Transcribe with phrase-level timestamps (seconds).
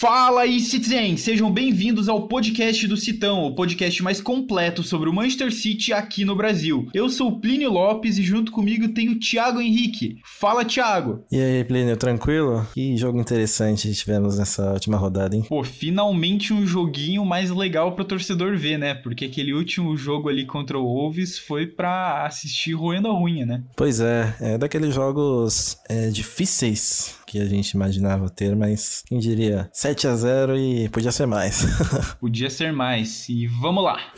[0.00, 1.14] Fala aí, Citizen!
[1.18, 6.24] Sejam bem-vindos ao podcast do Citão, o podcast mais completo sobre o Manchester City aqui
[6.24, 6.88] no Brasil.
[6.94, 10.16] Eu sou o Plínio Lopes e junto comigo tem o Thiago Henrique.
[10.24, 11.22] Fala, Thiago!
[11.30, 12.66] E aí, Plínio, tranquilo?
[12.72, 15.44] Que jogo interessante tivemos nessa última rodada, hein?
[15.46, 18.94] Pô, finalmente um joguinho mais legal pro torcedor ver, né?
[18.94, 23.62] Porque aquele último jogo ali contra o Wolves foi pra assistir roendo a unha, né?
[23.76, 29.70] Pois é, é daqueles jogos é, difíceis que a gente imaginava ter, mas quem diria
[29.72, 31.64] 7 a 0 e podia ser mais.
[32.18, 33.28] podia ser mais.
[33.28, 34.12] E vamos lá.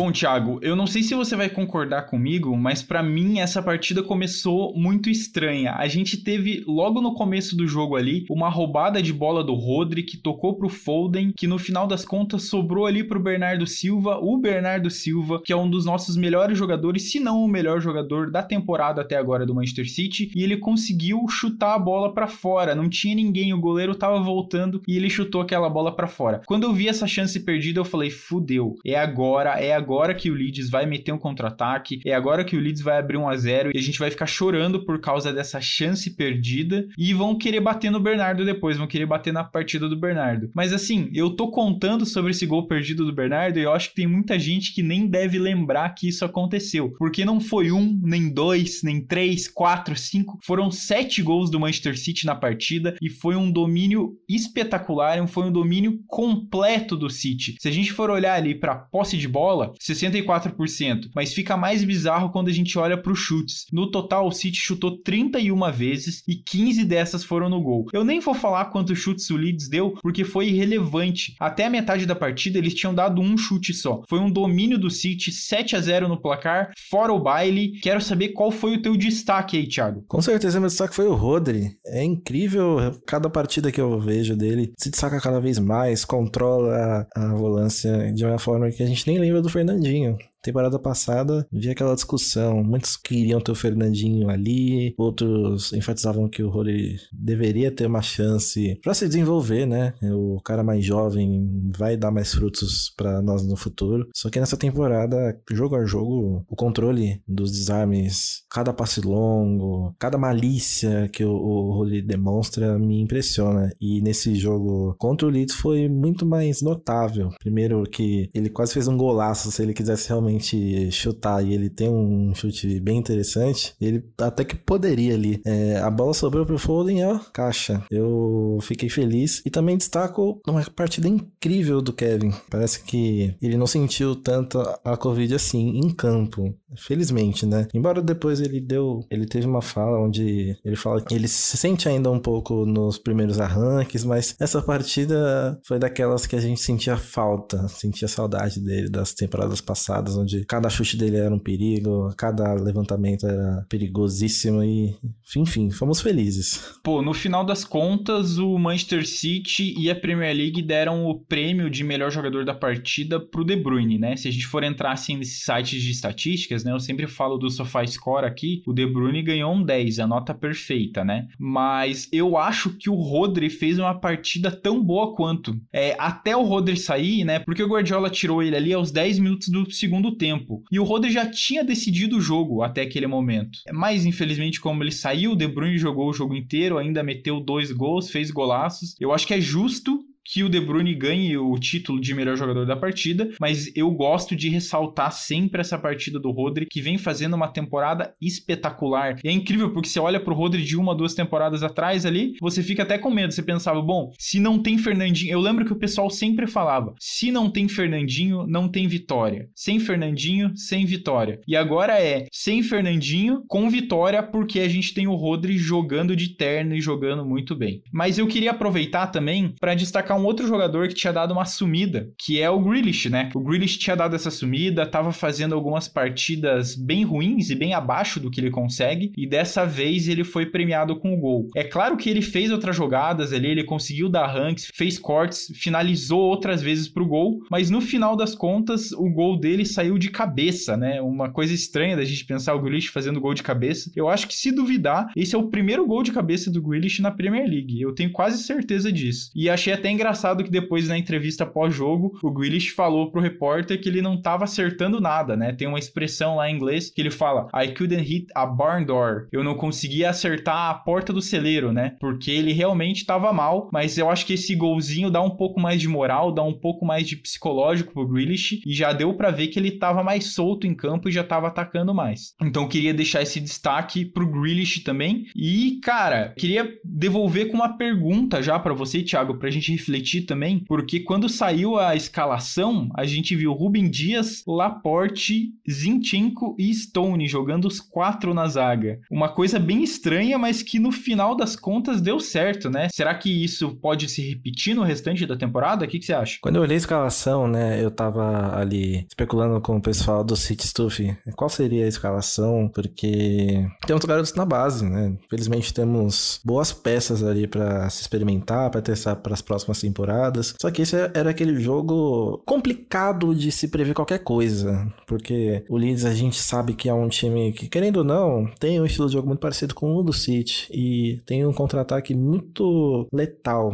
[0.00, 4.02] Bom, Thiago, eu não sei se você vai concordar comigo, mas para mim essa partida
[4.02, 5.74] começou muito estranha.
[5.74, 10.02] A gente teve logo no começo do jogo ali uma roubada de bola do Rodri
[10.02, 14.38] que tocou pro Foden, que no final das contas sobrou ali pro Bernardo Silva, o
[14.38, 18.42] Bernardo Silva, que é um dos nossos melhores jogadores, se não o melhor jogador da
[18.42, 22.74] temporada até agora do Manchester City, e ele conseguiu chutar a bola para fora.
[22.74, 26.40] Não tinha ninguém, o goleiro tava voltando e ele chutou aquela bola para fora.
[26.46, 30.34] Quando eu vi essa chance perdida, eu falei: "Fudeu, é agora, é agora que o
[30.34, 33.70] Leeds vai meter um contra-ataque, é agora que o Leeds vai abrir um a 0
[33.74, 37.90] e a gente vai ficar chorando por causa dessa chance perdida e vão querer bater
[37.90, 40.50] no Bernardo depois, vão querer bater na partida do Bernardo.
[40.54, 43.96] Mas assim, eu tô contando sobre esse gol perdido do Bernardo e eu acho que
[43.96, 48.32] tem muita gente que nem deve lembrar que isso aconteceu, porque não foi um, nem
[48.32, 53.34] dois, nem três, quatro, cinco, foram sete gols do Manchester City na partida e foi
[53.34, 57.56] um domínio espetacular, foi um domínio completo do City.
[57.58, 62.30] Se a gente for olhar ali para posse de bola, 64%, mas fica mais bizarro
[62.30, 63.66] quando a gente olha para os chutes.
[63.72, 67.86] No total, o City chutou 31 vezes e 15 dessas foram no gol.
[67.92, 71.34] Eu nem vou falar quantos chutes o Leeds deu, porque foi irrelevante.
[71.38, 74.02] Até a metade da partida eles tinham dado um chute só.
[74.08, 77.78] Foi um domínio do City, 7 a 0 no placar, fora o baile.
[77.80, 80.04] Quero saber qual foi o teu destaque aí, Thiago.
[80.08, 81.76] Com certeza meu destaque foi o Rodri.
[81.86, 84.72] É incrível cada partida que eu vejo dele.
[84.78, 89.18] Se destaca cada vez mais, controla a, volância de uma forma que a gente nem
[89.18, 90.16] lembra do Fernandinho.
[90.42, 92.64] Temporada passada, vi aquela discussão.
[92.64, 98.78] Muitos queriam ter o Fernandinho ali, outros enfatizavam que o Rory deveria ter uma chance
[98.82, 99.92] para se desenvolver, né?
[100.02, 104.08] O cara mais jovem vai dar mais frutos para nós no futuro.
[104.14, 110.16] Só que nessa temporada, jogo a jogo, o controle dos desarmes, cada passe longo, cada
[110.16, 113.70] malícia que o, o demonstra me impressiona.
[113.78, 117.28] E nesse jogo contra o Leeds foi muito mais notável.
[117.38, 121.68] Primeiro que ele quase fez um golaço se ele quisesse realmente realmente chutar e ele
[121.68, 125.40] tem um chute bem interessante, ele até que poderia ali.
[125.44, 127.82] É, a bola sobrou pro Foden, ó, caixa.
[127.90, 129.42] Eu fiquei feliz.
[129.44, 132.32] E também destaco uma partida incrível do Kevin.
[132.48, 136.54] Parece que ele não sentiu tanto a Covid assim em campo.
[136.76, 137.66] Felizmente, né?
[137.74, 139.04] Embora depois ele deu.
[139.10, 142.96] Ele teve uma fala onde ele fala que ele se sente ainda um pouco nos
[142.98, 148.88] primeiros arranques, mas essa partida foi daquelas que a gente sentia falta, sentia saudade dele
[148.88, 154.96] das temporadas passadas, onde cada chute dele era um perigo, cada levantamento era perigosíssimo e,
[155.36, 156.78] enfim, fomos felizes.
[156.82, 161.70] Pô, no final das contas, o Manchester City e a Premier League deram o prêmio
[161.70, 164.16] de melhor jogador da partida pro De Bruyne, né?
[164.16, 166.72] Se a gente for entrar assim nesses sites de estatísticas, né?
[166.72, 171.04] Eu sempre falo do SofaScore aqui, o De Bruyne ganhou um 10, a nota perfeita,
[171.04, 171.28] né?
[171.38, 175.58] Mas eu acho que o Rodri fez uma partida tão boa quanto.
[175.72, 177.38] É, até o Rodri sair, né?
[177.38, 180.62] Porque o Guardiola tirou ele ali aos 10 minutos do segundo segundo tempo.
[180.70, 183.60] E o Rodri já tinha decidido o jogo até aquele momento.
[183.72, 187.70] Mas, infelizmente, como ele saiu, o De Bruyne jogou o jogo inteiro, ainda meteu dois
[187.72, 188.94] gols, fez golaços.
[189.00, 192.64] Eu acho que é justo que o De Bruyne ganhe o título de melhor jogador
[192.64, 197.34] da partida, mas eu gosto de ressaltar sempre essa partida do Rodri, que vem fazendo
[197.34, 199.18] uma temporada espetacular.
[199.24, 202.62] E é incrível porque você olha pro Rodri de uma, duas temporadas atrás ali, você
[202.62, 203.32] fica até com medo.
[203.32, 207.32] Você pensava, bom, se não tem Fernandinho, eu lembro que o pessoal sempre falava, se
[207.32, 209.48] não tem Fernandinho, não tem vitória.
[209.54, 211.40] Sem Fernandinho, sem vitória.
[211.48, 216.36] E agora é sem Fernandinho, com vitória, porque a gente tem o Rodri jogando de
[216.36, 217.82] terno e jogando muito bem.
[217.92, 222.10] Mas eu queria aproveitar também para destacar um outro jogador que tinha dado uma sumida,
[222.18, 223.30] que é o Grealish, né?
[223.34, 228.20] O Grealish tinha dado essa sumida, tava fazendo algumas partidas bem ruins e bem abaixo
[228.20, 231.48] do que ele consegue, e dessa vez ele foi premiado com o gol.
[231.56, 236.20] É claro que ele fez outras jogadas ali, ele conseguiu dar ranks, fez cortes, finalizou
[236.20, 240.76] outras vezes pro gol, mas no final das contas, o gol dele saiu de cabeça,
[240.76, 241.00] né?
[241.00, 243.90] Uma coisa estranha da gente pensar o Grealish fazendo gol de cabeça.
[243.96, 247.10] Eu acho que se duvidar, esse é o primeiro gol de cabeça do Grealish na
[247.10, 247.80] Premier League.
[247.80, 249.30] Eu tenho quase certeza disso.
[249.34, 249.99] E achei até engraçado
[250.44, 255.00] que depois na entrevista pós-jogo, o Grealish falou pro repórter que ele não tava acertando
[255.00, 255.52] nada, né?
[255.52, 259.28] Tem uma expressão lá em inglês que ele fala: I couldn't hit a barn door.
[259.30, 261.96] Eu não conseguia acertar a porta do celeiro, né?
[262.00, 265.80] Porque ele realmente tava mal, mas eu acho que esse golzinho dá um pouco mais
[265.80, 269.48] de moral, dá um pouco mais de psicológico pro Grealish e já deu para ver
[269.48, 272.34] que ele tava mais solto em campo e já tava atacando mais.
[272.42, 275.26] Então queria deixar esse destaque pro Grealish também.
[275.36, 279.89] E, cara, queria devolver com uma pergunta já para você, Thiago, pra gente refletir
[280.26, 287.28] também, porque quando saiu a escalação, a gente viu Rubem Dias, Laporte, Zinchenko e Stone
[287.28, 289.00] jogando os quatro na zaga.
[289.10, 292.88] Uma coisa bem estranha, mas que no final das contas deu certo, né?
[292.92, 295.84] Será que isso pode se repetir no restante da temporada?
[295.84, 296.38] O que, que você acha?
[296.40, 300.66] Quando eu olhei a escalação, né, eu tava ali especulando com o pessoal do City
[300.66, 305.16] Stuff qual seria a escalação, porque temos garotos na base, né?
[305.24, 310.54] Infelizmente temos boas peças ali para se experimentar, para testar para as próximas temporadas.
[310.60, 316.04] Só que esse era aquele jogo complicado de se prever qualquer coisa, porque o Leeds
[316.04, 319.14] a gente sabe que é um time que, querendo ou não, tem um estilo de
[319.14, 323.72] jogo muito parecido com o do City e tem um contra-ataque muito letal.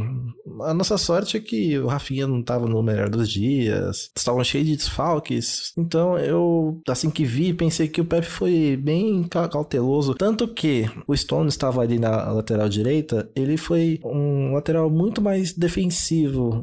[0.63, 4.67] A nossa sorte é que o Rafinha não estava no melhor dos dias, estavam cheios
[4.67, 5.73] de desfalques.
[5.77, 11.17] Então eu, assim que vi, pensei que o Pep foi bem cauteloso, tanto que o
[11.17, 15.96] Stone estava ali na lateral direita, ele foi um lateral muito mais defensivo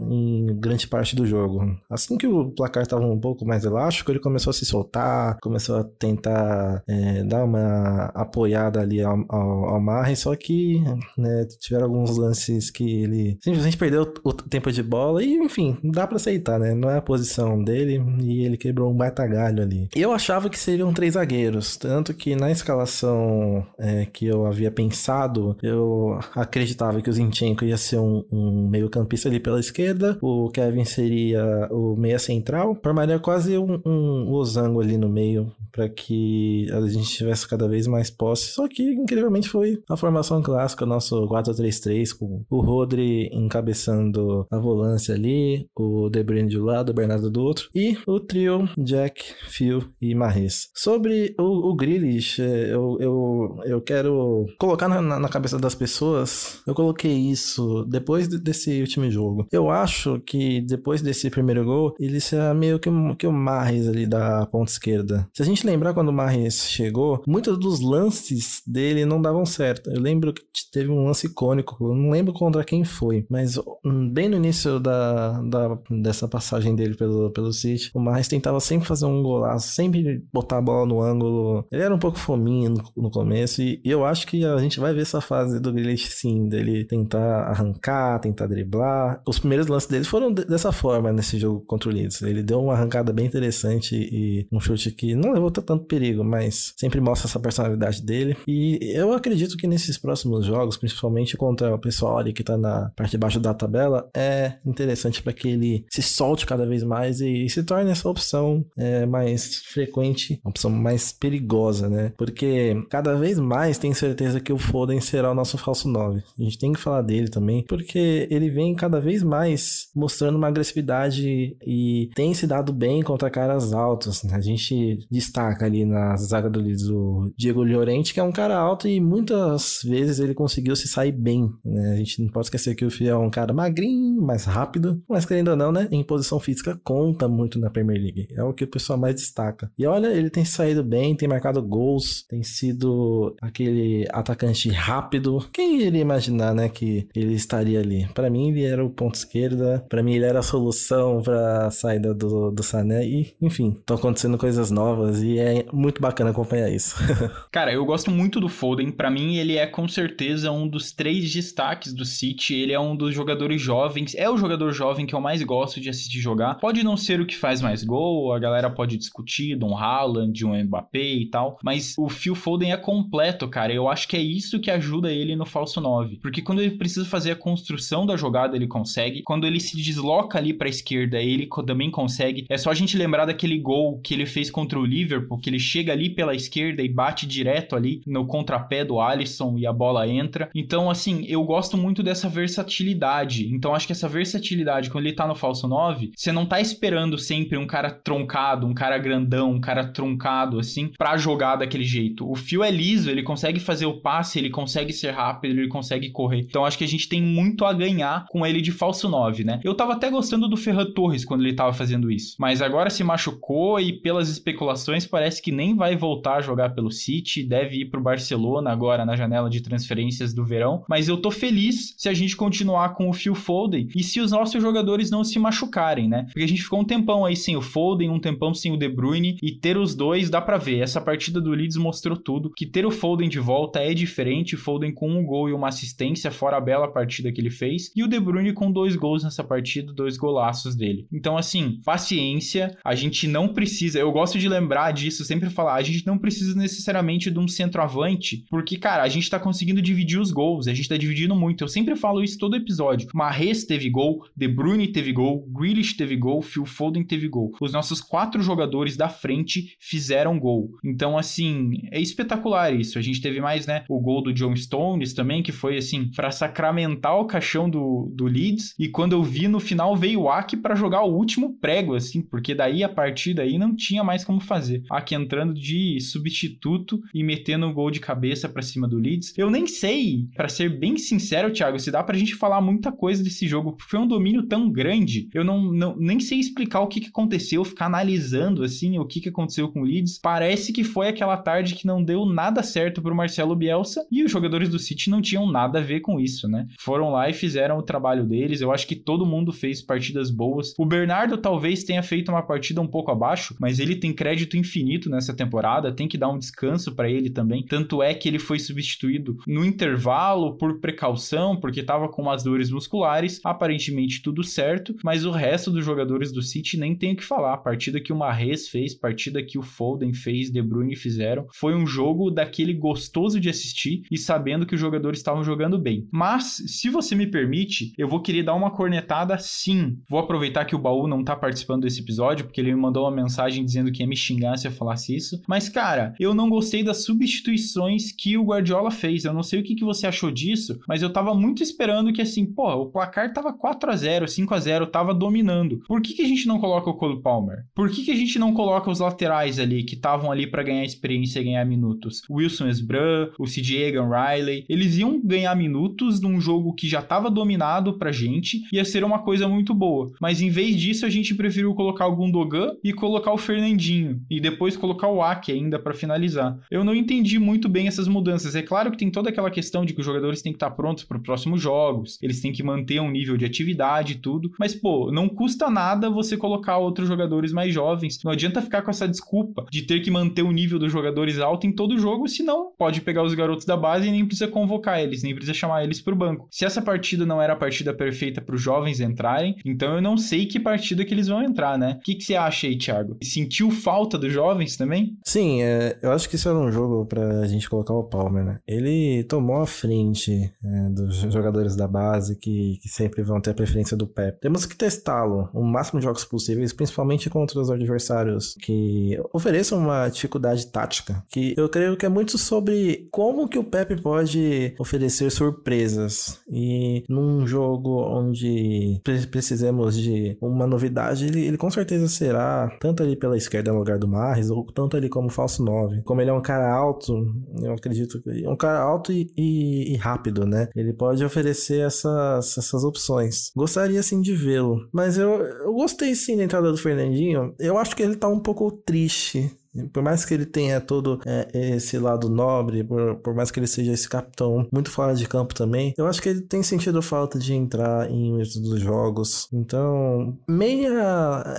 [0.10, 1.76] em grande parte do jogo.
[1.90, 5.78] Assim que o placar estava um pouco mais elástico, ele começou a se soltar, começou
[5.78, 10.82] a tentar é, dar uma apoiada ali ao, ao, ao Marre, só que
[11.18, 16.08] né, tiveram alguns lances que ele simplesmente perdeu o tempo de bola e, enfim, dá
[16.08, 16.74] para aceitar, né?
[16.74, 19.90] Não é a posição dele e ele quebrou um baita galho ali.
[19.96, 25.58] Eu achava que seriam três zagueiros, tanto que na escalação é, que eu havia pensado,
[25.62, 30.50] eu acreditava que o Zinchenko ia ser um, um meio campista ali pela esquerda, o
[30.50, 36.68] Kevin seria o meia central, formaria quase um, um losango ali no meio para que
[36.72, 38.52] a gente tivesse cada vez mais posse.
[38.52, 45.16] Só que, incrivelmente, foi a formação clássica, nosso 4-3-3, com o Rodri encabeçando a volância
[45.16, 49.24] ali, o De Bruyne de um lado, o Bernardo do outro, e o trio Jack,
[49.50, 50.70] Phil e Mahrez.
[50.76, 56.62] Sobre o, o Grealish, é, eu, eu, eu quero colocar na, na cabeça das pessoas,
[56.68, 59.48] eu coloquei isso depois desse último jogo.
[59.52, 64.06] Eu acho que depois desse primeiro gol, ele será meio que, que o Mahrez ali
[64.06, 65.28] da ponta esquerda.
[65.34, 69.90] Se a gente lembrar quando o Mahrez chegou, muitos dos lances dele não davam certo.
[69.90, 74.10] Eu lembro que teve um lance icônico, eu não lembro contra quem foi, mas hum,
[74.10, 78.88] bem no início da, da dessa passagem dele pelo, pelo City, o Mahrez tentava sempre
[78.88, 81.66] fazer um golaço, sempre botar a bola no ângulo.
[81.72, 84.80] Ele era um pouco fominho no, no começo e, e, eu acho que a gente
[84.80, 89.03] vai ver essa fase do Grealish sim, dele tentar arrancar, tentar driblar.
[89.26, 92.22] Os primeiros lances dele foram dessa forma nesse jogo contra o Leeds.
[92.22, 96.74] Ele deu uma arrancada bem interessante e um chute que não levou tanto perigo, mas
[96.78, 98.36] sempre mostra essa personalidade dele.
[98.48, 102.92] E eu acredito que nesses próximos jogos, principalmente contra o pessoal ali que tá na
[102.96, 107.22] parte de baixo da tabela, é interessante para que ele se solte cada vez mais
[107.22, 112.12] e, se torne essa opção é, mais frequente, uma opção mais perigosa, né?
[112.18, 116.24] Porque cada vez mais tenho certeza que o Foden será o nosso falso 9.
[116.40, 120.48] A gente tem que falar dele também, porque ele vem cada vez mais mostrando uma
[120.48, 124.24] agressividade e tem se dado bem contra caras altos.
[124.24, 124.36] Né?
[124.36, 128.58] A gente destaca ali na zaga do Leeds o Diego Llorente, que é um cara
[128.58, 131.50] alto e muitas vezes ele conseguiu se sair bem.
[131.64, 131.94] Né?
[131.94, 135.26] A gente não pode esquecer que o Fio é um cara magrinho, mais rápido, mas
[135.26, 135.88] querendo ou não, né?
[135.92, 138.28] Em posição física conta muito na Premier League.
[138.32, 139.72] É o que o pessoal mais destaca.
[139.78, 145.46] E olha, ele tem saído bem, tem marcado gols, tem sido aquele atacante rápido.
[145.52, 148.08] Quem iria imaginar, né, que ele estaria ali?
[148.14, 149.86] Para mim, ele era o ponto esquerda.
[149.90, 153.06] Para mim, ele era a solução para a saída do, do Sané.
[153.06, 156.96] E, enfim, estão acontecendo coisas novas e é muito bacana acompanhar isso.
[157.52, 158.92] Cara, eu gosto muito do Foden.
[158.92, 162.56] Para mim, ele é com certeza um dos três destaques do City.
[162.56, 164.16] Ele é um dos jogadores jovens.
[164.16, 166.56] É o jogador jovem que eu mais gosto de assistir jogar.
[166.56, 170.64] Pode não ser o que faz mais gol, a galera pode discutir, Dom Haaland, um
[170.64, 173.74] Mbappé e tal, mas o Phil Foden é completo, cara.
[173.74, 176.20] Eu acho que é isso que ajuda ele no falso 9.
[176.22, 179.22] Porque quando ele precisa fazer a construção da jogada, ele consegue.
[179.24, 182.46] Quando ele se desloca ali pra esquerda, ele também consegue.
[182.50, 185.50] É só a gente lembrar daquele gol que ele fez contra o Liverpool Liverpool, que
[185.50, 189.74] ele chega ali pela esquerda e bate direto ali no contrapé do Alisson e a
[189.74, 190.50] bola entra.
[190.56, 193.48] Então, assim, eu gosto muito dessa versatilidade.
[193.54, 197.18] Então, acho que essa versatilidade, quando ele tá no falso 9, você não tá esperando
[197.18, 202.30] sempre um cara troncado, um cara grandão, um cara truncado, assim, pra jogar daquele jeito.
[202.30, 206.10] O fio é liso, ele consegue fazer o passe, ele consegue ser rápido, ele consegue
[206.10, 206.40] correr.
[206.40, 209.60] Então, acho que a gente tem muito a ganhar com ele de falso 9, né?
[209.64, 212.36] Eu tava até gostando do Ferran Torres quando ele tava fazendo isso.
[212.40, 216.92] Mas agora se machucou e pelas especulações parece que nem vai voltar a jogar pelo
[216.92, 220.84] City, deve ir pro Barcelona agora na janela de transferências do verão.
[220.88, 224.32] Mas eu tô feliz se a gente continuar com o Phil Foden e se os
[224.32, 226.24] nossos jogadores não se machucarem, né?
[226.26, 228.90] Porque a gente ficou um tempão aí sem o Foden, um tempão sem o De
[228.90, 230.80] Bruyne e ter os dois dá para ver.
[230.80, 234.58] Essa partida do Leeds mostrou tudo que ter o Foden de volta é diferente.
[234.58, 238.04] Foden com um gol e uma assistência, fora a bela partida que ele fez, e
[238.04, 241.08] o De Bruyne com dois gols nessa partida, dois golaços dele.
[241.14, 245.84] Então, assim, paciência, a gente não precisa, eu gosto de lembrar disso, sempre falar, a
[245.84, 250.32] gente não precisa necessariamente de um centroavante, porque, cara, a gente tá conseguindo dividir os
[250.32, 251.64] gols, a gente tá dividindo muito.
[251.64, 253.08] Eu sempre falo isso todo episódio.
[253.14, 257.52] Mahrez teve gol, De Bruyne teve gol, Grealish teve gol, Phil Foden teve gol.
[257.62, 260.72] Os nossos quatro jogadores da frente fizeram gol.
[260.84, 262.98] Então, assim, é espetacular isso.
[262.98, 266.32] A gente teve mais, né, o gol do John Stones também, que foi, assim, para
[266.32, 268.74] sacramentar o caixão do, do Leeds.
[268.78, 272.22] E quando eu vi no final, veio o Aki para jogar o último prego, assim,
[272.22, 274.84] porque daí a partir daí não tinha mais como fazer.
[274.90, 279.34] Aki entrando de substituto e metendo um gol de cabeça para cima do Leeds.
[279.38, 283.24] Eu nem sei, para ser bem sincero, Thiago, se dá pra gente falar muita coisa
[283.24, 285.30] desse jogo, foi um domínio tão grande.
[285.34, 289.22] Eu não, não nem sei explicar o que, que aconteceu, ficar analisando assim o que,
[289.22, 290.20] que aconteceu com o Leeds.
[290.22, 294.32] Parece que foi aquela tarde que não deu nada certo pro Marcelo Bielsa e os
[294.32, 296.68] jogadores do City não tinham nada a ver com isso, né?
[296.80, 298.62] Foram lá e fizeram o trabalho deles.
[298.62, 300.74] Eu acho que todo mundo fez partidas boas.
[300.78, 305.10] O Bernardo talvez tenha feito uma partida um pouco abaixo, mas ele tem crédito infinito
[305.10, 307.66] nessa temporada, tem que dar um descanso para ele também.
[307.66, 312.70] Tanto é que ele foi substituído no intervalo por precaução, porque estava com umas dores
[312.70, 317.24] musculares, aparentemente tudo certo, mas o resto dos jogadores do City nem tem o que
[317.24, 317.54] falar.
[317.54, 321.76] A partida que o Mahrez fez, partida que o Foden fez, De Bruyne fizeram, foi
[321.76, 326.08] um jogo daquele gostoso de assistir e sabendo que os jogadores estavam jogando bem.
[326.12, 329.98] Mas, se você me permite, eu vou querer dar uma cornetada sim.
[330.10, 333.12] Vou aproveitar que o Baú não tá participando desse episódio, porque ele me mandou uma
[333.12, 335.42] mensagem dizendo que ia me xingar se eu falasse isso.
[335.48, 339.26] Mas, cara, eu não gostei das substituições que o Guardiola fez.
[339.26, 342.22] Eu não sei o que, que você achou disso, mas eu tava muito esperando que,
[342.22, 345.84] assim, pô, o placar tava 4 a 0 5 a 0 tava dominando.
[345.88, 347.66] Por que, que a gente não coloca o Cole Palmer?
[347.74, 350.84] Por que, que a gente não coloca os laterais ali, que estavam ali para ganhar
[350.84, 352.22] experiência e ganhar minutos?
[352.30, 357.30] Wilson Esbran, o CJ Egan Riley, eles iam ganhar minutos num jogo que já tava
[357.30, 360.12] dominado pra gente, ia ser uma coisa muito boa.
[360.20, 364.42] Mas em vez disso, a gente preferiu colocar o Gundogan e colocar o Fernandinho, e
[364.42, 366.60] depois colocar o Ake ainda para finalizar.
[366.70, 368.58] Eu não entendi muito bem essas mudanças.
[368.58, 371.06] É claro que tem toda aquela questão de que os jogadores têm que estar prontos
[371.06, 374.76] para os próximos jogos, eles têm que manter um nível de atividade e tudo, mas
[374.76, 378.20] pô, não custa nada você colocar outros jogadores mais jovens.
[378.22, 381.66] Não adianta ficar com essa desculpa de ter que manter o nível dos jogadores alto
[381.66, 385.24] em todo jogo, senão pode pegar os garotos da base e nem precisa convocar eles,
[385.24, 386.50] nem precisa chamar eles pro banco.
[386.52, 390.18] Se essa partida não era a partida perfeita para os jovens entrarem, então eu não
[390.18, 391.98] sei que partida que eles vão entrar, né?
[392.00, 393.18] O que, que você acha aí, Thiago?
[393.24, 395.18] Sentiu falta dos jovens também?
[395.24, 398.60] Sim, é, eu acho que isso era um jogo pra gente colocar o Palmer, né?
[398.68, 400.32] Ele tomou a frente
[400.64, 404.40] é, dos jogadores da base que, que sempre vão ter a preferência do Pep.
[404.40, 410.08] Temos que testá-lo o máximo de jogos possíveis, principalmente contra os adversários que ofereçam uma
[410.10, 415.32] dificuldade tática, que eu creio que é muito sobre como que o Pep pode oferecer
[415.32, 416.40] surpresas.
[416.50, 423.04] E num jogo onde pre precisamos de uma novidade, ele, ele com certeza será tanto
[423.04, 426.02] ali pela esquerda no lugar do Marres, ou tanto ali como falso 9.
[426.04, 427.14] Como ele é um cara alto,
[427.62, 430.68] eu acredito que é um cara alto e, e, e rápido, né?
[430.76, 433.52] Ele pode oferecer essas, essas opções.
[433.56, 437.54] Gostaria sim de vê-lo, mas eu, eu gostei sim da entrada do Fernandinho.
[437.60, 439.52] Eu acho que ele tá um pouco triste
[439.92, 443.68] por mais que ele tenha todo é, esse lado nobre, por, por, mais que ele
[443.68, 447.40] seja esse capitão muito fora de campo também, eu acho que ele tem sentido falta
[447.40, 449.48] de entrar em muitos dos jogos.
[449.52, 450.94] Então, meia.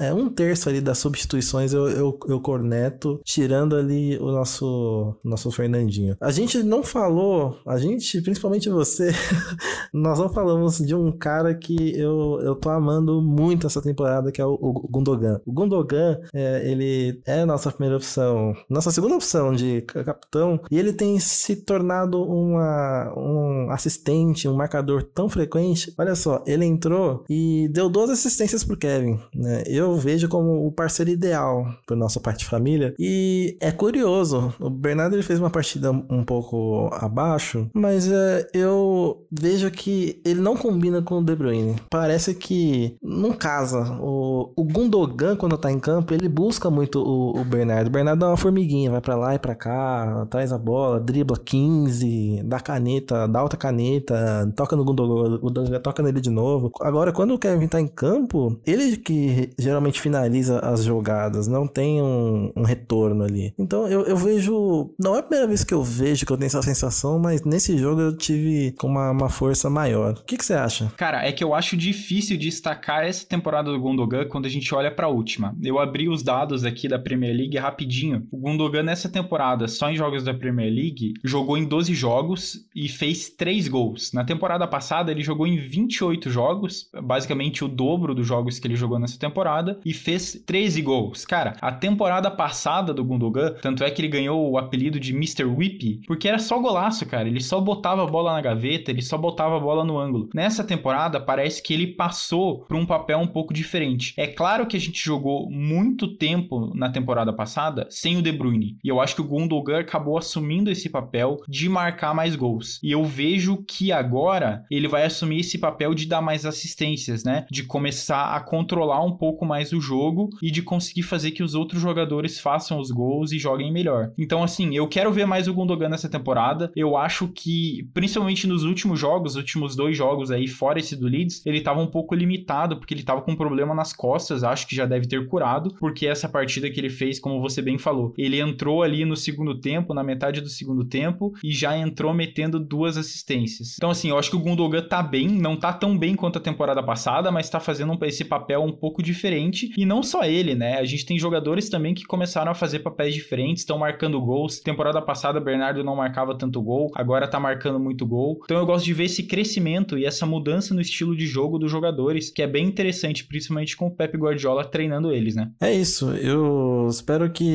[0.00, 5.50] É, um terço ali das substituições eu, eu, eu corneto, tirando ali o nosso, nosso
[5.50, 6.16] Fernandinho.
[6.20, 9.12] A gente não falou, a gente, principalmente você,
[9.92, 14.40] nós não falamos de um cara que eu, eu tô amando muito essa temporada, que
[14.40, 15.40] é o, o Gundogan.
[15.44, 20.78] O Gundogan, é, ele é a nossa primeira opção, nossa segunda opção de capitão, e
[20.78, 25.94] ele tem se tornado uma, um assistente, um marcador tão frequente.
[25.98, 29.64] Olha só, ele entrou e deu duas assistências pro Kevin, né?
[29.66, 32.94] Eu vejo como o parceiro ideal para nossa parte de família.
[32.98, 39.26] E é curioso, o Bernardo ele fez uma partida um pouco abaixo, mas é, eu
[39.30, 41.76] vejo que ele não combina com o De Bruyne.
[41.88, 43.96] Parece que não casa.
[44.00, 47.90] O, o Gundogan, quando tá em campo, ele busca muito o, o Bernardo.
[47.94, 52.42] Bernardo é uma formiguinha, vai para lá e para cá, traz a bola, dribla 15,
[52.44, 56.72] dá caneta, dá outra caneta, toca no Gundogan, toca nele de novo.
[56.80, 62.02] Agora, quando o Kevin tá em campo, ele que geralmente finaliza as jogadas, não tem
[62.02, 63.54] um, um retorno ali.
[63.56, 64.90] Então eu, eu vejo.
[64.98, 67.78] Não é a primeira vez que eu vejo que eu tenho essa sensação, mas nesse
[67.78, 70.14] jogo eu tive com uma, uma força maior.
[70.14, 70.92] O que, que você acha?
[70.96, 74.90] Cara, é que eu acho difícil destacar essa temporada do Gundogan quando a gente olha
[74.90, 75.54] pra última.
[75.62, 77.83] Eu abri os dados aqui da Premier League rapidinho.
[78.30, 82.88] O Gundogan nessa temporada, só em jogos da Premier League, jogou em 12 jogos e
[82.88, 84.12] fez 3 gols.
[84.12, 88.76] Na temporada passada, ele jogou em 28 jogos, basicamente o dobro dos jogos que ele
[88.76, 91.24] jogou nessa temporada, e fez 13 gols.
[91.24, 95.44] Cara, a temporada passada do Gundogan, tanto é que ele ganhou o apelido de Mr.
[95.44, 97.28] Whippy, porque era só golaço, cara.
[97.28, 100.28] Ele só botava a bola na gaveta, ele só botava a bola no ângulo.
[100.34, 104.14] Nessa temporada, parece que ele passou para um papel um pouco diferente.
[104.16, 108.76] É claro que a gente jogou muito tempo na temporada passada sem o De Bruyne,
[108.82, 112.80] e eu acho que o Gundogan acabou assumindo esse papel de marcar mais gols.
[112.82, 117.46] E eu vejo que agora ele vai assumir esse papel de dar mais assistências, né?
[117.50, 121.54] De começar a controlar um pouco mais o jogo e de conseguir fazer que os
[121.54, 124.12] outros jogadores façam os gols e joguem melhor.
[124.18, 126.72] Então, assim, eu quero ver mais o Gundogan nessa temporada.
[126.74, 131.06] Eu acho que, principalmente nos últimos jogos, os últimos dois jogos aí, fora esse do
[131.06, 134.66] Leeds, ele tava um pouco limitado, porque ele tava com um problema nas costas, acho
[134.66, 138.12] que já deve ter curado, porque essa partida que ele fez, como você bem falou,
[138.16, 142.60] ele entrou ali no segundo tempo, na metade do segundo tempo, e já entrou metendo
[142.60, 143.74] duas assistências.
[143.76, 146.42] Então, assim, eu acho que o Gundogan tá bem, não tá tão bem quanto a
[146.42, 150.78] temporada passada, mas tá fazendo esse papel um pouco diferente, e não só ele, né?
[150.78, 154.60] A gente tem jogadores também que começaram a fazer papéis diferentes, estão marcando gols.
[154.60, 158.40] Temporada passada, Bernardo não marcava tanto gol, agora tá marcando muito gol.
[158.44, 161.70] Então eu gosto de ver esse crescimento e essa mudança no estilo de jogo dos
[161.70, 165.50] jogadores, que é bem interessante, principalmente com o Pep Guardiola treinando eles, né?
[165.60, 166.10] É isso.
[166.10, 167.53] Eu espero que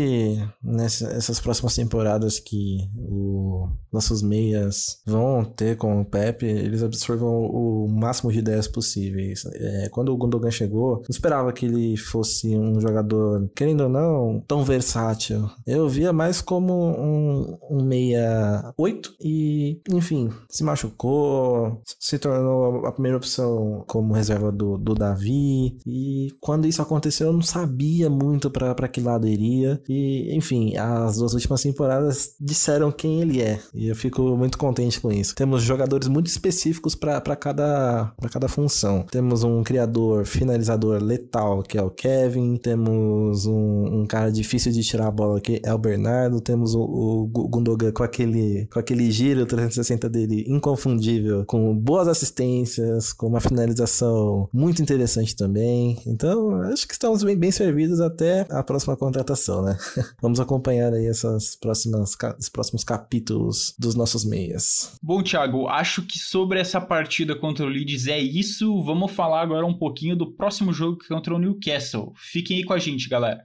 [0.62, 7.88] nessas próximas temporadas que o nossos meias vão ter com o Pep, eles absorvam o
[7.88, 9.44] máximo de ideias possíveis.
[9.46, 14.44] É, quando o Gundogan chegou, não esperava que ele fosse um jogador, querendo ou não,
[14.48, 15.50] tão versátil.
[15.66, 22.92] Eu via mais como um, um meia 8 e, enfim, se machucou, se tornou a
[22.92, 25.78] primeira opção como reserva do, do Davi.
[25.86, 29.82] E quando isso aconteceu, eu não sabia muito para que lado iria.
[29.88, 33.60] E, enfim, as duas últimas temporadas disseram quem ele é.
[33.80, 35.34] E eu fico muito contente com isso.
[35.34, 39.06] Temos jogadores muito específicos para cada, cada função.
[39.10, 42.58] Temos um criador, finalizador letal, que é o Kevin.
[42.58, 46.42] Temos um, um cara difícil de tirar a bola, que é o Bernardo.
[46.42, 53.14] Temos o, o Gundogan com aquele, com aquele giro 360 dele inconfundível, com boas assistências,
[53.14, 55.98] com uma finalização muito interessante também.
[56.06, 59.78] Então, acho que estamos bem, bem servidos até a próxima contratação, né?
[60.22, 64.98] Vamos acompanhar aí essas próximas, os próximos capítulos dos nossos meias.
[65.02, 68.82] Bom, Thiago, acho que sobre essa partida contra o Leeds é isso.
[68.84, 72.14] Vamos falar agora um pouquinho do próximo jogo contra o Newcastle.
[72.16, 73.44] Fiquem aí com a gente, galera.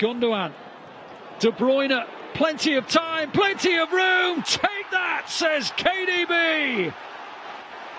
[0.00, 0.52] Gundogan,
[1.38, 4.42] De Bruyne, plenty of time, plenty of room.
[4.42, 6.92] Take that, says KDB.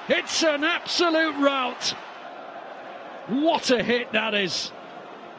[0.07, 1.95] It's an absolute rout.
[3.27, 4.71] What a hit that is.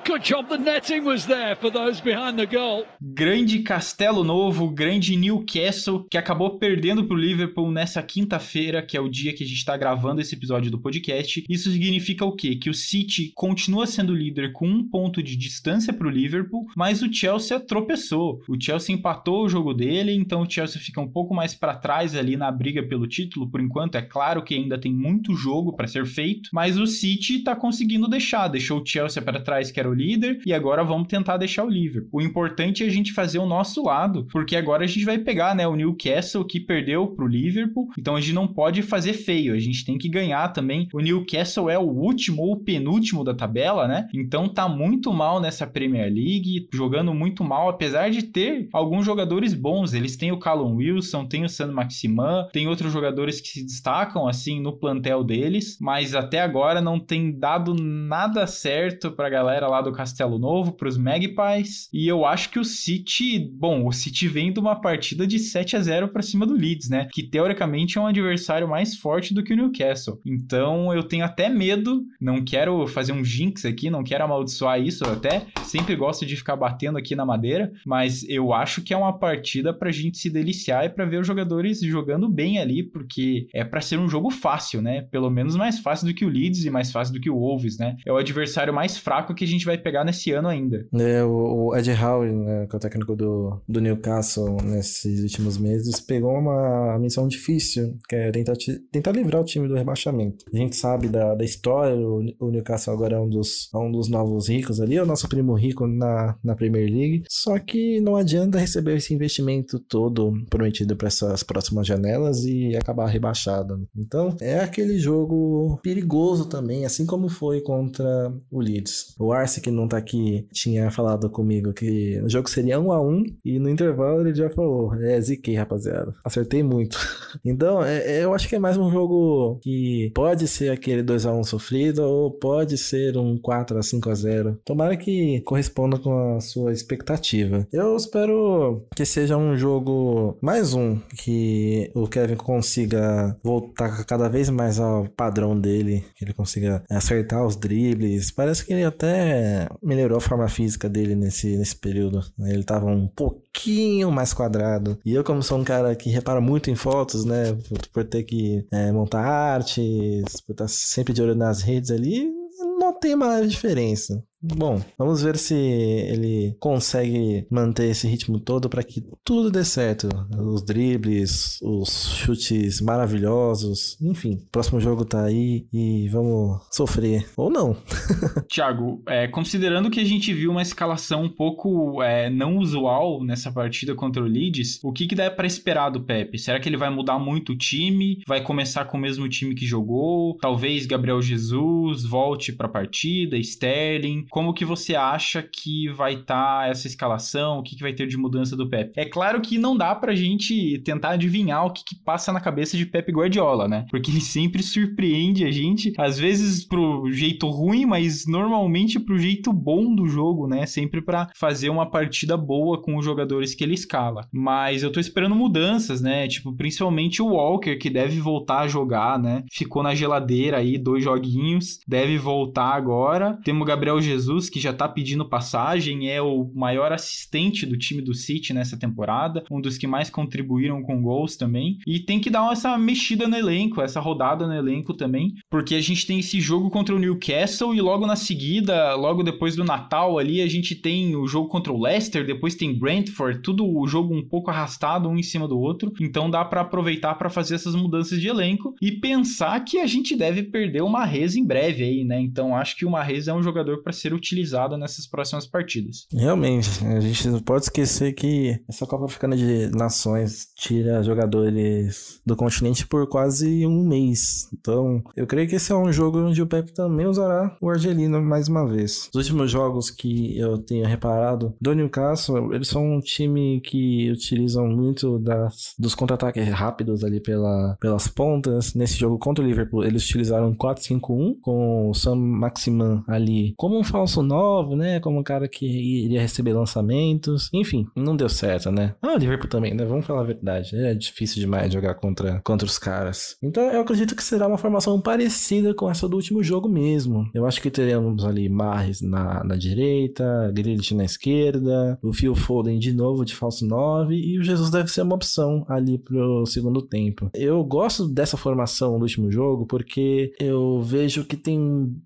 [0.06, 2.84] Good job the netting was there for those behind the goal.
[3.02, 9.00] Grande Castelo Novo, grande Newcastle, que acabou perdendo para o Liverpool nessa quinta-feira, que é
[9.00, 11.44] o dia que a gente está gravando esse episódio do podcast.
[11.48, 12.54] Isso significa o quê?
[12.54, 17.02] Que o City continua sendo líder com um ponto de distância para o Liverpool, mas
[17.02, 18.40] o Chelsea tropeçou.
[18.48, 22.14] O Chelsea empatou o jogo dele, então o Chelsea fica um pouco mais para trás
[22.14, 23.50] ali na briga pelo título.
[23.50, 27.38] Por enquanto, é claro que ainda tem muito jogo para ser feito, mas o City
[27.38, 28.46] está conseguindo deixar.
[28.46, 31.70] Deixou o Chelsea para trás, que era o líder, e agora vamos tentar deixar o
[31.70, 32.20] Liverpool.
[32.20, 35.54] O importante é a gente fazer o nosso lado, porque agora a gente vai pegar,
[35.54, 39.58] né, o Newcastle que perdeu pro Liverpool, então a gente não pode fazer feio, a
[39.58, 40.88] gente tem que ganhar também.
[40.92, 44.08] O Newcastle é o último ou penúltimo da tabela, né?
[44.14, 49.54] Então tá muito mal nessa Premier League, jogando muito mal, apesar de ter alguns jogadores
[49.54, 49.94] bons.
[49.94, 54.28] Eles têm o Callum Wilson, tem o San Maximan, tem outros jogadores que se destacam
[54.28, 59.80] assim no plantel deles, mas até agora não tem dado nada certo pra galera lá
[59.90, 61.88] do Castelo Novo para os Magpies.
[61.92, 65.76] E eu acho que o City, bom, o City vem de uma partida de 7
[65.76, 67.08] a 0 para cima do Leeds, né?
[67.12, 70.20] Que teoricamente é um adversário mais forte do que o Newcastle.
[70.24, 75.04] Então eu tenho até medo, não quero fazer um jinx aqui, não quero amaldiçoar isso,
[75.04, 78.96] eu até sempre gosto de ficar batendo aqui na madeira, mas eu acho que é
[78.96, 83.48] uma partida pra gente se deliciar e para ver os jogadores jogando bem ali, porque
[83.54, 85.02] é para ser um jogo fácil, né?
[85.10, 87.78] Pelo menos mais fácil do que o Leeds e mais fácil do que o Wolves,
[87.78, 87.96] né?
[88.04, 90.86] É o adversário mais fraco que a gente vai pegar nesse ano ainda.
[90.94, 95.58] É, o, o Ed Howe, né, que é o técnico do, do Newcastle nesses últimos
[95.58, 98.54] meses, pegou uma missão difícil, que é tentar,
[98.90, 100.44] tentar livrar o time do rebaixamento.
[100.52, 103.90] A gente sabe da, da história, o, o Newcastle agora é um dos, é um
[103.90, 108.00] dos novos ricos ali, é o nosso primo rico na, na Premier League, só que
[108.00, 113.86] não adianta receber esse investimento todo prometido para essas próximas janelas e acabar rebaixado.
[113.96, 119.14] Então, é aquele jogo perigoso também, assim como foi contra o Leeds.
[119.18, 123.00] O Arce, que não tá aqui, tinha falado comigo que o jogo seria um a
[123.00, 126.14] um e no intervalo ele já falou: É, ziquei, rapaziada.
[126.24, 126.98] Acertei muito.
[127.44, 131.26] então, é, é, eu acho que é mais um jogo que pode ser aquele 2
[131.26, 135.98] a 1 sofrido ou pode ser um 4 a 5 a 0 Tomara que corresponda
[135.98, 137.66] com a sua expectativa.
[137.72, 144.50] Eu espero que seja um jogo mais um que o Kevin consiga voltar cada vez
[144.50, 148.30] mais ao padrão dele, que ele consiga acertar os dribles.
[148.30, 149.45] Parece que ele até
[149.82, 152.20] melhorou a forma física dele nesse, nesse período.
[152.40, 154.98] Ele tava um pouquinho mais quadrado.
[155.04, 158.22] E eu, como sou um cara que repara muito em fotos, né, por, por ter
[158.22, 162.30] que é, montar artes, por estar sempre de olho nas redes ali,
[162.78, 164.22] não tem uma diferença.
[164.42, 170.08] Bom, vamos ver se ele consegue manter esse ritmo todo para que tudo dê certo.
[170.38, 174.38] Os dribles, os chutes maravilhosos, enfim.
[174.52, 177.26] Próximo jogo tá aí e vamos sofrer.
[177.36, 177.76] Ou não.
[178.52, 183.50] Thiago, é, considerando que a gente viu uma escalação um pouco é, não usual nessa
[183.50, 186.38] partida contra o Leeds, o que, que dá para esperar do Pepe?
[186.38, 188.22] Será que ele vai mudar muito o time?
[188.26, 190.36] Vai começar com o mesmo time que jogou?
[190.42, 196.62] Talvez Gabriel Jesus volte para a partida, Sterling como que você acha que vai estar
[196.62, 198.92] tá essa escalação, o que, que vai ter de mudança do Pep?
[198.96, 202.76] É claro que não dá pra gente tentar adivinhar o que, que passa na cabeça
[202.76, 203.86] de Pep Guardiola, né?
[203.90, 209.52] Porque ele sempre surpreende a gente, às vezes pro jeito ruim, mas normalmente pro jeito
[209.52, 210.66] bom do jogo, né?
[210.66, 214.26] Sempre para fazer uma partida boa com os jogadores que ele escala.
[214.32, 216.26] Mas eu tô esperando mudanças, né?
[216.28, 219.44] Tipo, principalmente o Walker, que deve voltar a jogar, né?
[219.52, 223.38] Ficou na geladeira aí, dois joguinhos, deve voltar agora.
[223.44, 227.76] Temos o Gabriel Jesus Jesus, que já tá pedindo passagem, é o maior assistente do
[227.76, 231.78] time do City nessa temporada, um dos que mais contribuíram com gols também.
[231.86, 235.80] E tem que dar essa mexida no elenco, essa rodada no elenco também, porque a
[235.80, 240.18] gente tem esse jogo contra o Newcastle e logo na seguida, logo depois do Natal
[240.18, 244.14] ali, a gente tem o jogo contra o Leicester, depois tem Brentford, tudo o jogo
[244.14, 245.92] um pouco arrastado um em cima do outro.
[246.00, 250.16] Então dá para aproveitar para fazer essas mudanças de elenco e pensar que a gente
[250.16, 252.20] deve perder o Marrez em breve aí, né?
[252.20, 256.06] Então acho que o Marrez é um jogador para ser utilizado nessas próximas partidas.
[256.12, 262.36] Realmente, a gente não pode esquecer que essa Copa Africana de Nações tira jogadores do
[262.36, 264.48] continente por quase um mês.
[264.52, 268.20] Então, eu creio que esse é um jogo onde o Pepe também usará o Argelino
[268.22, 269.08] mais uma vez.
[269.14, 274.66] Os últimos jogos que eu tenho reparado do Newcastle, eles são um time que utilizam
[274.68, 278.74] muito das, dos contra-ataques rápidos ali pela, pelas pontas.
[278.74, 283.84] Nesse jogo contra o Liverpool, eles utilizaram 4-5-1 com o Sam Maximan ali como um
[283.96, 285.00] falso 9, né?
[285.00, 287.48] Como um cara que iria receber lançamentos.
[287.52, 288.94] Enfim, não deu certo, né?
[289.00, 289.84] Ah, o Liverpool também, né?
[289.86, 290.76] Vamos falar a verdade.
[290.76, 293.36] É difícil demais jogar contra, contra os caras.
[293.42, 297.28] Então eu acredito que será uma formação parecida com essa do último jogo mesmo.
[297.34, 302.78] Eu acho que teremos ali Marres na, na direita, Grealish na esquerda, o Phil Foden
[302.78, 306.82] de novo de falso 9 e o Jesus deve ser uma opção ali pro segundo
[306.82, 307.30] tempo.
[307.32, 311.58] Eu gosto dessa formação do último jogo porque eu vejo que tem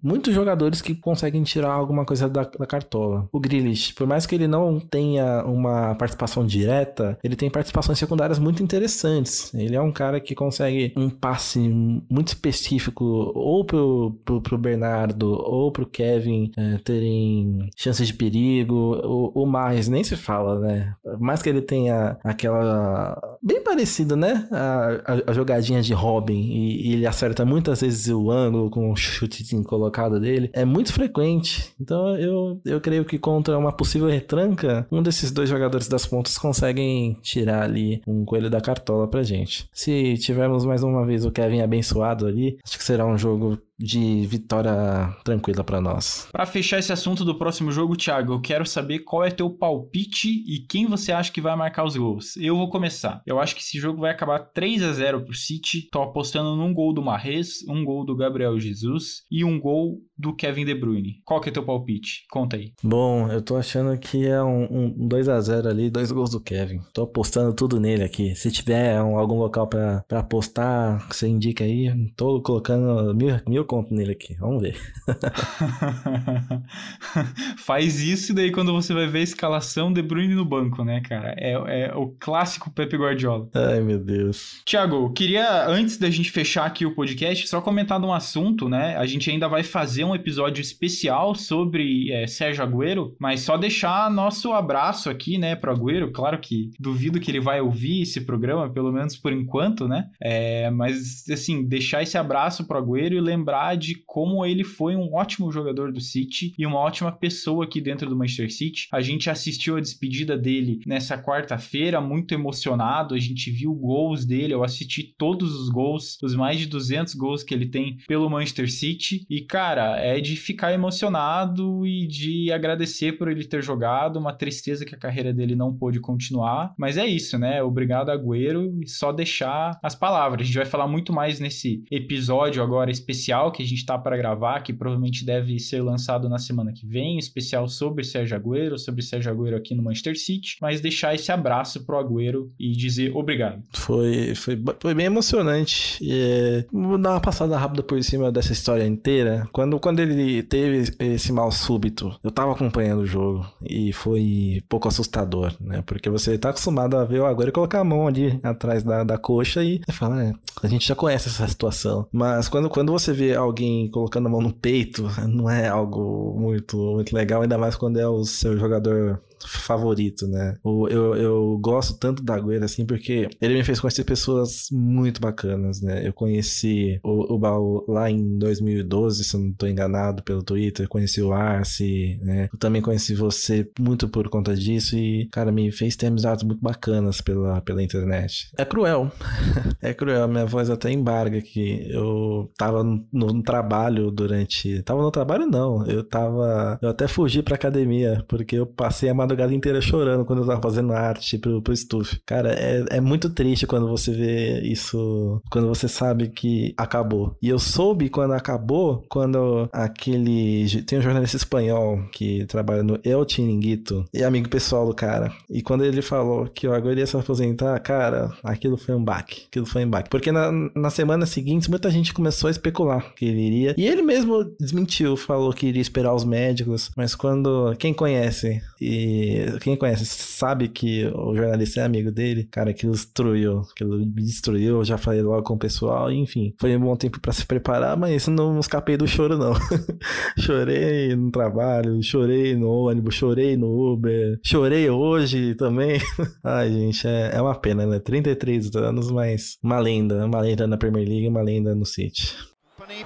[0.02, 3.28] muitos jogadores que conseguem tirar alguma coisa da, da cartola.
[3.32, 8.38] O Grealish, por mais que ele não tenha uma participação direta, ele tem participações secundárias
[8.38, 9.52] muito interessantes.
[9.54, 15.32] Ele é um cara que consegue um passe muito específico ou pro, pro, pro Bernardo
[15.32, 19.00] ou pro Kevin é, terem chances de perigo.
[19.04, 20.94] O, o mais nem se fala, né?
[21.18, 23.20] Mais que ele tenha aquela.
[23.42, 24.48] bem parecido, né?
[24.50, 28.90] A, a, a jogadinha de Robin e, e, ele acerta muitas vezes o ângulo com
[28.90, 30.50] o chute colocado dele.
[30.52, 31.69] É muito frequente.
[31.80, 36.38] Então eu, eu creio que contra uma possível retranca, um desses dois jogadores das pontas
[36.38, 39.68] conseguem tirar ali um coelho da cartola pra gente.
[39.72, 44.26] Se tivermos mais uma vez o Kevin abençoado ali, acho que será um jogo de
[44.26, 46.28] vitória tranquila para nós.
[46.30, 50.28] Para fechar esse assunto do próximo jogo, Thiago, eu quero saber qual é teu palpite
[50.46, 52.36] e quem você acha que vai marcar os gols.
[52.36, 53.22] Eu vou começar.
[53.26, 55.88] Eu acho que esse jogo vai acabar 3 a 0 pro City.
[55.90, 60.34] Tô apostando num gol do Marres, um gol do Gabriel Jesus e um gol do
[60.34, 61.20] Kevin De Bruyne.
[61.24, 62.26] Qual que é teu palpite?
[62.30, 62.72] Conta aí.
[62.82, 66.40] Bom, eu tô achando que é um, um 2 a 0 ali, dois gols do
[66.40, 66.80] Kevin.
[66.92, 68.34] Tô apostando tudo nele aqui.
[68.34, 71.90] Se tiver um, algum local para apostar, você indica aí.
[72.16, 74.34] Tô colocando mil, mil conto nele aqui.
[74.34, 74.76] Vamos ver.
[77.56, 81.00] Faz isso e daí quando você vai ver a escalação, De Bruyne no banco, né,
[81.02, 81.36] cara?
[81.38, 83.48] É, é o clássico Pepe Guardiola.
[83.54, 84.60] Ai, meu Deus.
[84.64, 88.96] Tiago, queria, antes da gente fechar aqui o podcast, só comentar um assunto, né?
[88.96, 94.10] A gente ainda vai fazer um episódio especial sobre é, Sérgio Agüero, mas só deixar
[94.10, 96.10] nosso abraço aqui, né, pro Agüero.
[96.10, 100.08] Claro que duvido que ele vai ouvir esse programa, pelo menos por enquanto, né?
[100.20, 103.59] É, mas, assim, deixar esse abraço pro Agüero e lembrar
[104.06, 108.16] como ele foi um ótimo jogador do City e uma ótima pessoa aqui dentro do
[108.16, 108.88] Manchester City.
[108.92, 113.14] A gente assistiu a despedida dele nessa quarta-feira, muito emocionado.
[113.14, 117.42] A gente viu gols dele, eu assisti todos os gols, os mais de 200 gols
[117.42, 119.26] que ele tem pelo Manchester City.
[119.28, 124.18] E, cara, é de ficar emocionado e de agradecer por ele ter jogado.
[124.18, 126.74] Uma tristeza que a carreira dele não pôde continuar.
[126.78, 127.62] Mas é isso, né?
[127.62, 128.80] Obrigado, Agüero.
[128.82, 130.42] E só deixar as palavras.
[130.42, 134.16] A gente vai falar muito mais nesse episódio agora especial que a gente tá para
[134.16, 137.18] gravar, que provavelmente deve ser lançado na semana que vem.
[137.18, 140.56] Especial sobre Sérgio Agüero, sobre Sérgio Agüero aqui no Manchester City.
[140.60, 143.62] Mas deixar esse abraço pro Agüero e dizer obrigado.
[143.72, 145.98] Foi, foi, foi bem emocionante.
[146.02, 149.48] E, vou dar uma passada rápida por cima dessa história inteira.
[149.52, 154.88] Quando, quando ele teve esse mal súbito, eu tava acompanhando o jogo e foi pouco
[154.88, 155.82] assustador, né?
[155.86, 159.18] Porque você tá acostumado a ver o Agüero colocar a mão ali atrás da, da
[159.18, 162.06] coxa e fala, é, a gente já conhece essa situação.
[162.12, 166.76] Mas quando, quando você vê alguém colocando a mão no peito, não é algo muito,
[166.76, 170.56] muito legal, ainda mais quando é o seu jogador favorito, né?
[170.64, 175.80] Eu, eu gosto tanto da Agüero, assim, porque ele me fez conhecer pessoas muito bacanas,
[175.80, 176.06] né?
[176.06, 180.88] Eu conheci o, o Baú lá em 2012, se eu não tô enganado, pelo Twitter.
[180.88, 182.48] Conheci o Arce, né?
[182.52, 186.60] Eu também conheci você muito por conta disso e, cara, me fez ter amizades muito
[186.60, 188.50] bacanas pela, pela internet.
[188.56, 189.10] É cruel.
[189.80, 190.28] é cruel.
[190.28, 191.86] Minha voz até embarga aqui.
[191.90, 194.82] Eu tava no, no trabalho durante...
[194.82, 195.86] Tava no trabalho, não.
[195.86, 196.78] Eu tava...
[196.82, 200.60] Eu até fugi pra academia, porque eu passei a madrugada inteira chorando quando eu tava
[200.60, 202.20] fazendo arte pro, pro Stuff.
[202.26, 207.36] Cara, é, é muito triste quando você vê isso, quando você sabe que acabou.
[207.40, 210.82] E eu soube quando acabou, quando aquele.
[210.82, 215.32] Tem um jornalista espanhol que trabalha no El Chiringuito e amigo pessoal do cara.
[215.48, 219.44] E quando ele falou que o Agüero ia se aposentar, cara, aquilo foi um baque.
[219.48, 220.10] Aquilo foi um baque.
[220.10, 223.74] Porque na, na semana seguinte, muita gente começou a especular que ele iria.
[223.76, 226.90] E ele mesmo desmentiu, falou que iria esperar os médicos.
[226.96, 227.74] Mas quando.
[227.78, 229.19] Quem conhece e
[229.60, 234.84] quem conhece sabe que o jornalista é amigo dele, cara, aquilo destruiu, aquilo me destruiu,
[234.84, 238.26] já falei logo com o pessoal, enfim, foi um bom tempo para se preparar, mas
[238.28, 239.54] não escapei do choro não.
[240.38, 246.00] chorei no trabalho, chorei no ônibus, chorei no Uber, chorei hoje também.
[246.44, 247.98] Ai, gente, é, é uma pena, né?
[247.98, 252.34] 33 anos, mas uma lenda, uma lenda na Premier League, uma lenda no City.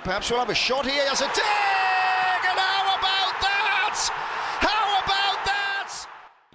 [0.03, 1.64] Perhaps we'll have a shot here as a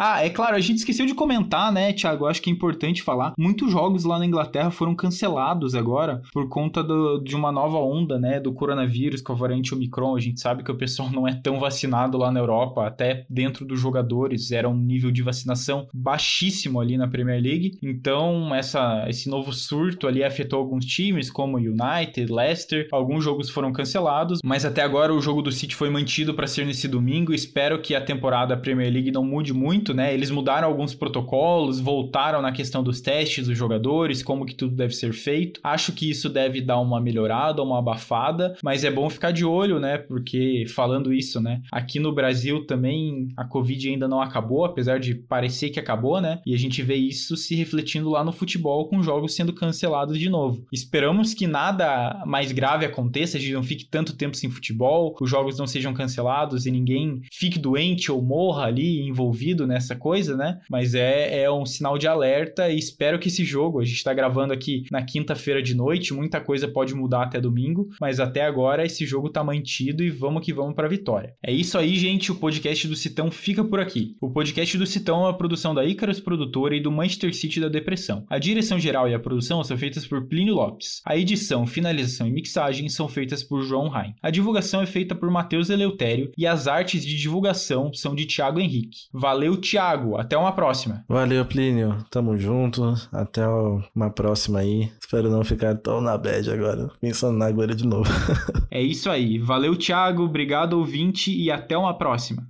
[0.01, 2.25] Ah, é claro, a gente esqueceu de comentar, né, Thiago?
[2.25, 3.33] Acho que é importante falar.
[3.37, 8.17] Muitos jogos lá na Inglaterra foram cancelados agora por conta do, de uma nova onda,
[8.17, 10.15] né, do coronavírus com a variante Omicron.
[10.15, 13.65] A gente sabe que o pessoal não é tão vacinado lá na Europa, até dentro
[13.65, 17.77] dos jogadores era um nível de vacinação baixíssimo ali na Premier League.
[17.83, 22.87] Então, essa, esse novo surto ali afetou alguns times, como United, Leicester.
[22.93, 26.65] Alguns jogos foram cancelados, mas até agora o jogo do City foi mantido para ser
[26.65, 27.33] nesse domingo.
[27.33, 30.13] Espero que a temporada Premier League não mude muito muito, né?
[30.13, 34.93] Eles mudaram alguns protocolos, voltaram na questão dos testes dos jogadores, como que tudo deve
[34.93, 35.59] ser feito.
[35.63, 39.79] Acho que isso deve dar uma melhorada, uma abafada, mas é bom ficar de olho,
[39.79, 39.97] né?
[39.97, 41.61] Porque falando isso, né?
[41.71, 46.41] Aqui no Brasil também a Covid ainda não acabou, apesar de parecer que acabou, né?
[46.45, 50.29] E a gente vê isso se refletindo lá no futebol com jogos sendo cancelados de
[50.29, 50.65] novo.
[50.71, 55.29] Esperamos que nada mais grave aconteça, a gente não fique tanto tempo sem futebol, os
[55.29, 59.78] jogos não sejam cancelados e ninguém fique doente ou morra ali envolvido, né?
[59.79, 60.59] Nessa coisa, né?
[60.69, 64.13] Mas é, é um sinal de alerta e espero que esse jogo, a gente tá
[64.13, 68.85] gravando aqui na quinta-feira de noite, muita coisa pode mudar até domingo, mas até agora
[68.85, 71.33] esse jogo tá mantido e vamos que vamos pra vitória.
[71.41, 74.15] É isso aí, gente, o podcast do Citão fica por aqui.
[74.21, 77.69] O podcast do Citão é uma produção da Icarus Produtora e do Manchester City da
[77.69, 78.25] Depressão.
[78.29, 81.01] A direção geral e a produção são feitas por Plínio Lopes.
[81.05, 84.13] A edição, finalização e mixagem são feitas por João Rain.
[84.21, 88.59] A divulgação é feita por Matheus Eleutério e as artes de divulgação são de Thiago
[88.59, 89.07] Henrique.
[89.13, 90.17] Valeu, Thiago.
[90.17, 91.03] Até uma próxima.
[91.07, 92.03] Valeu, Plínio.
[92.09, 92.95] Tamo junto.
[93.11, 93.47] Até
[93.95, 94.91] uma próxima aí.
[94.99, 96.89] Espero não ficar tão na bad agora.
[96.99, 98.09] Pensando na agora de novo.
[98.71, 99.37] é isso aí.
[99.37, 100.23] Valeu, Thiago.
[100.23, 102.47] Obrigado, ouvinte, e até uma próxima.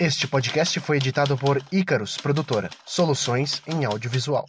[0.00, 4.46] Este podcast foi editado por Icarus Produtora, soluções em audiovisual.